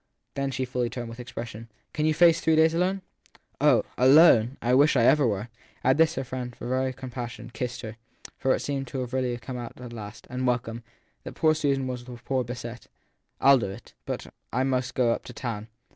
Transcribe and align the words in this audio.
Then 0.33 0.49
she 0.49 0.65
fully 0.65 0.89
turned, 0.89 1.03
and 1.03 1.09
with 1.09 1.19
expression: 1.19 1.69
Can 1.93 2.07
you 2.07 2.13
face 2.15 2.41
three 2.41 2.55
days 2.55 2.73
alone? 2.73 3.03
Oh" 3.59 3.83
alone"! 4.07 4.57
I 4.63 4.73
wish 4.73 4.95
I 4.95 5.03
ever 5.03 5.27
were! 5.27 5.49
At 5.83 5.97
this 5.97 6.15
her 6.15 6.23
friend, 6.23 6.53
as 6.53 6.57
for 6.57 6.67
very 6.67 6.91
compassion, 6.91 7.51
kissed 7.53 7.81
her; 7.81 7.97
for 8.35 8.55
it 8.55 8.61
seemed 8.61 8.91
really 8.95 9.07
to 9.11 9.31
have 9.33 9.41
come 9.41 9.59
out 9.59 9.79
at 9.79 9.93
last 9.93 10.25
and 10.27 10.47
welcome! 10.47 10.81
that 11.23 11.35
poor 11.35 11.53
Susan 11.53 11.85
was 11.85 12.05
the 12.05 12.17
worse 12.27 12.47
beset. 12.47 12.87
I 13.39 13.53
ll 13.53 13.59
do 13.59 13.69
it! 13.69 13.93
But 14.07 14.25
I 14.51 14.63
must 14.63 14.95
go 14.95 15.11
up 15.11 15.23
to 15.25 15.33
town. 15.33 15.67